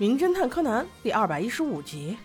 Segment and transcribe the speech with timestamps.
[0.00, 2.16] 名侦探柯南》第二百一十五集，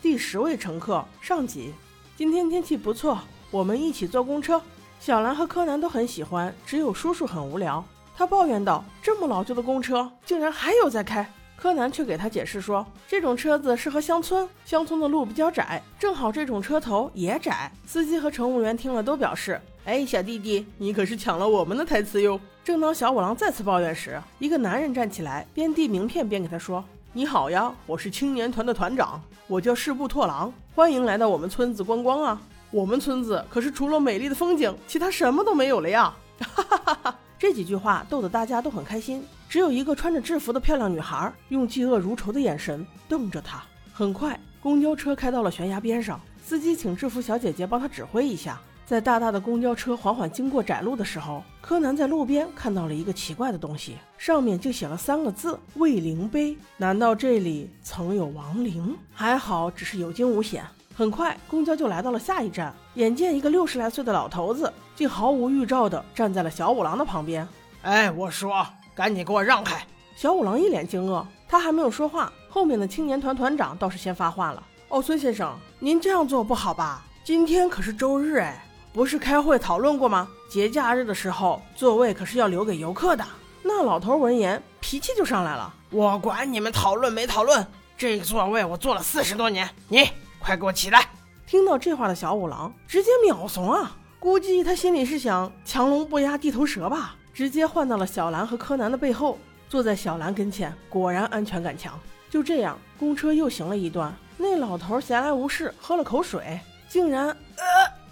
[0.00, 1.74] 第十位乘客上集。
[2.16, 3.18] 今天天气不错，
[3.50, 4.58] 我们一起坐公车。
[4.98, 7.84] 小兰和柯南都很喜欢，只有叔叔很无聊。
[8.16, 11.30] 他抱怨道：“这么老旧的公车，竟然还有在开。”
[11.60, 17.70] 柯南却给他解释说，这种车子适合乡村，乡村的路比较窄，正好这种车头也窄。
[17.84, 26.82] 司机和乘务员听了都表示：“哎，小弟弟，你可是抢了我们的台词哟。”正当小五郎再次抱怨时，一个男人站起来，边递名片边给他说
[27.12, 32.40] ：“你好呀，我是青年团的团长，我叫市部拓郎，欢迎来到我们村子观光啊。
[32.70, 37.18] 我们村子可是除了美丽的风景，其他什么都没有了呀。”哈哈哈哈。
[37.36, 43.60] 这几句话逗得大家都很开心，只有一个穿着制服的漂亮女孩用嫉恶如仇的眼神瞪着他。
[43.92, 48.60] 很快，公交车开到了悬崖边上，司机请制服小姐姐帮他指挥一下。
[48.90, 56.58] 在大大的公交车缓缓经过窄路的时候，柯南在路边看到了一个奇怪的东西，上面竟写了三个字“卫灵碑”。
[56.76, 58.96] 难道这里曾有亡灵？
[59.12, 60.64] 还好，只是有惊无险。
[60.92, 62.74] 很快，公交就来到了下一站。
[62.94, 67.46] 眼见一个六十来岁的老头子，竟毫无预兆地站在了小五郎的旁边。
[67.82, 69.86] 哎，我说，赶紧给我让开！
[70.16, 74.60] 小五郎一脸惊愕，他还没有说话，后面的青年团团长倒是先发话了
[74.90, 77.04] ：“哦，孙先生，您这样做不好吧？
[77.22, 78.60] 今天可是周日，哎，
[78.92, 80.28] 不是开会讨论过吗？
[80.48, 83.24] 节假日的时候，座位可是要留给游客的。”
[83.62, 87.66] 那老头闻言，脾气就上来了：“我管你们讨论没讨论，
[87.96, 90.08] 这个座位我坐了四十多年，你。”
[90.40, 91.06] 快给我起来！
[91.46, 93.94] 听到这话的小五郎直接秒怂啊！
[94.18, 99.38] 估计他心里是想强龙不压地头蛇吧，直接换到了小兰和柯南的背后，
[99.68, 101.92] 坐在小兰跟前，果然安全感强。
[102.30, 107.36] 就这样，公车又行了一段，那老头闲来无事喝了口水，竟然呃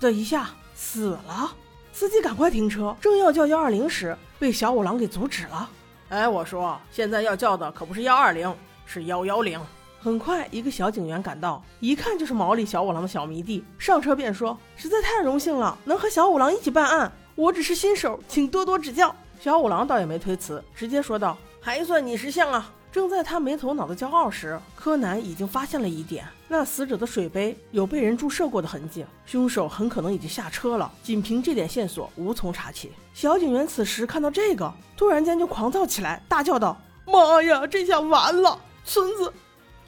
[0.00, 1.54] 的一下死了。
[1.92, 5.70] 司机赶快停车，正要叫幺二零时，被小五郎给阻止了。
[6.08, 8.52] 哎，我说，现在要叫的可不是幺二零，
[8.84, 9.60] 是幺幺零。
[10.00, 17.10] 很快，一个小警员赶到，一看就是毛利小五郎的小迷弟，上车便说：“实在太荣幸了，能和小五郎一起办案。
[17.36, 30.88] 我只是新手，请多多指教。”小五郎倒也没推辞，直接说道：“还算你识相啊！”正在他没头脑的骄傲时，柯南已经发现了疑点：那死者的水杯有被人注射过的痕迹，凶手很可能已经下车了。
[31.02, 32.92] 仅凭这点线索，无从查起。
[33.12, 38.56] 小警员此时看到这个，突然间就狂躁起来，大叫道：“妈呀，这下完了！
[38.84, 39.32] 村子……”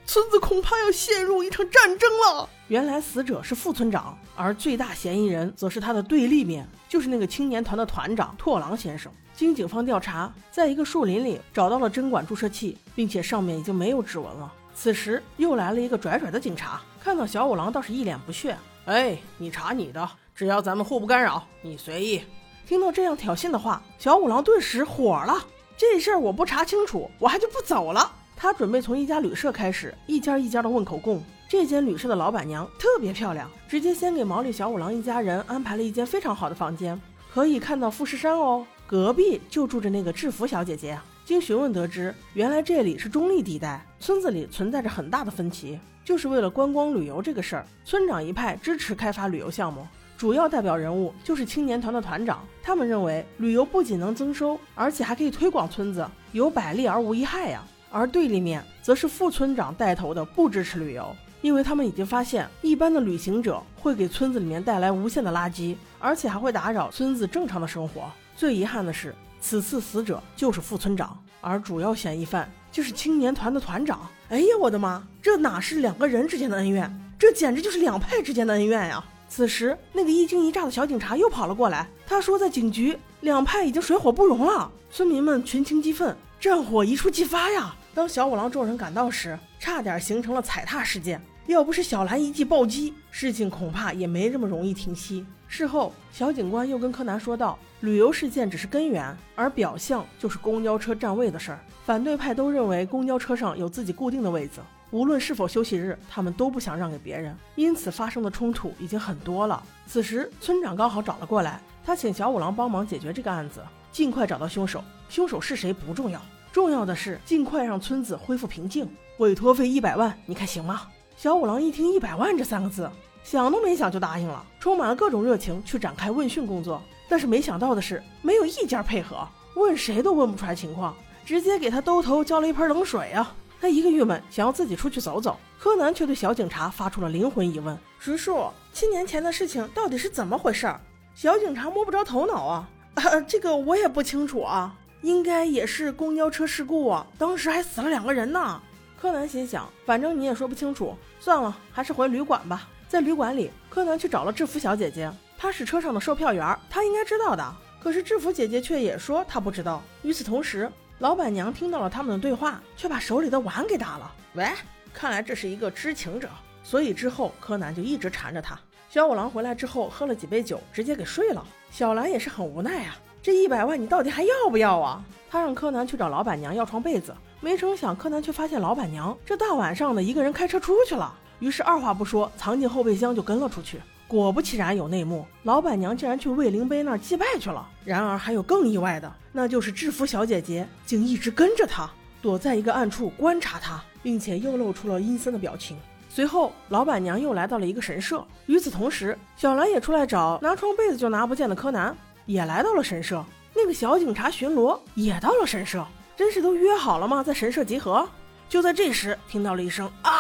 [0.05, 2.49] 村子恐怕要陷入一场战争了。
[2.67, 9.13] 原来死者是副村长，而最大嫌疑人则是他的对立面，就是那个青年团的团长拓郎先生。
[9.37, 14.51] 经警方调查，在一个树林里找到了针管注射器，并且上面已经没有指纹了。
[14.75, 22.23] 此时又来了一个拽拽的警察，看到小五郎倒是一脸不屑：“哎，你查你的，只要咱们互不干扰，你随意。”
[22.67, 25.45] 听到这样挑衅的话，小五郎顿时火了
[25.77, 31.23] ：“这事儿我不查清楚，我还就不走了。”他准备从一家旅社开始，一家一家的问口供。
[31.49, 37.01] 这间旅社的老板娘特别漂亮，直接先给毛利小五郎一家人安排了一间非常好的房间，
[37.33, 38.67] 可以看到富士山哦。
[38.87, 40.99] 隔壁就住着那个制服小姐姐。
[41.25, 49.85] 经询问得知，原来这里是中立地带，村子里存在着很大的分歧，就是为了观光旅游这个事儿，村长一派支持开发旅游项目，
[50.17, 52.47] 主要代表人物就是青年团的团长。
[52.63, 57.65] 他们认为旅游不仅能增收，而且还可以推广村子，有百利而无一害呀。
[57.91, 68.13] 而对立面则是副村长带头的不支持旅游，因为他们已经发现一般的旅行者会给村子里面带来无限的垃圾，而且还会打扰村子正常的生活。
[68.37, 74.07] 最遗憾的是，此次死者就是副村长，而主要嫌疑犯就是青年团的团长。
[74.29, 75.03] 哎呀，我的妈！
[75.23, 79.03] 这哪是两个人之间的恩怨，这简直就是两派之间的恩怨呀！
[79.29, 86.15] 此时，那个一惊一乍的小警察又跑了过来，他说，在警局，两派已经水火不容了，村民们群情激愤。
[86.39, 87.75] 战火一触即发呀！
[87.95, 91.21] 当小五郎众人赶到时，差点形成了踩踏事件。
[91.47, 95.25] 要不是小兰一记暴击，事情恐怕也没这么容易停息。
[95.47, 101.61] 事后，小警官又跟柯南说道：“旅游事件只是根源，而表象就是公交车占位的事儿。
[101.85, 104.61] 反对派都认为公交车上有自己固定的位子，
[104.91, 107.37] 无论是否休息日，他们都不想让给别人。
[107.55, 109.63] 因此发生的冲突已经很多了。
[109.87, 113.61] 此时，村长刚好找了过来，他请小五郎帮忙解决这个案子。”
[113.93, 116.21] 尽快找到凶手，凶手是谁不重要，
[116.53, 118.87] 重要的是尽快让村子恢复平静。
[119.21, 120.83] 委托费一百万，你看行吗？
[121.17, 122.91] 小五郎一听一百万这三个字，
[123.25, 126.83] 想都没想就答应了，充满了各种热情去展开问讯工作。
[127.09, 133.35] 但是没想到的是，没有一家配合，问谁都问不出来情况，直接给他兜头浇了一盆冷水啊！
[133.59, 135.39] 他一个郁闷，想要自己出去走走。
[135.59, 140.71] 柯南却对小警察发出了灵魂疑问：叔叔，七年前的事情到底是怎么回事？
[141.15, 142.69] 小警察摸不着头脑啊。
[142.93, 148.61] 啊，这个我也不清楚啊，应该也是公交车事故啊，当时还死了两个人呢。
[149.01, 152.69] 柯南心想，反正你也说不清楚，算了，还是回旅馆吧。
[152.89, 157.55] 在旅馆里，柯南去找了制服小姐姐，她是车上的售票员，她应该知道的。
[157.79, 159.83] 可是制服姐姐却也说她不知道。
[160.03, 164.11] 与此同时，老板娘听到了他们的对话，却把手里的碗给打了。
[164.35, 164.49] 喂，
[164.95, 166.29] 看来这是一个知情者，
[166.63, 168.59] 所以之后柯南就一直缠着他。
[168.89, 171.45] 小五郎回来之后喝了几杯酒，直接给睡了。
[171.71, 175.05] 小兰也是很无奈啊，这一百万你到底还要不要啊？
[175.29, 183.81] 他让柯南去找老板娘要床被子，没成想柯南却发现老板娘这大晚上的一个人开车出去了，于是二话不说藏进后备箱就跟了出去。
[184.09, 187.69] 果不其然，有内幕，老板娘竟然去卫灵碑那儿祭拜去了。
[187.85, 191.91] 然而还有更意外的，那就是制服小姐姐竟一直跟着他，
[192.23, 195.77] 躲在一个暗处观察他，并且又露出了阴森的表情。
[196.09, 198.25] 随后，老板娘又来到了一个神社。
[198.47, 201.95] 与此同时，小兰也出来找拿床被子就拿不见的柯南，
[202.27, 203.25] 也来到了神社。
[203.55, 205.85] 那个小警察巡逻也到了神社，
[206.17, 207.23] 真是都约好了吗？
[207.23, 208.09] 在神社集合。
[208.49, 210.13] 就在这时，听到了一声啊！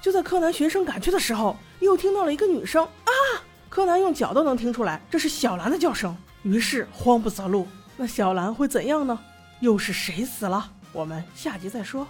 [0.00, 3.12] 就在柯南循声赶去的时候，又听到了一个女声啊！
[3.68, 6.16] 柯南用脚都能听出来，这是小兰的叫声。
[6.42, 9.18] 于是慌不择路，那小兰会怎样呢？
[9.60, 10.72] 又是谁死了？
[10.90, 12.06] 我们下集再说。